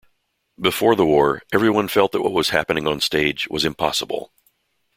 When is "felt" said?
1.87-2.11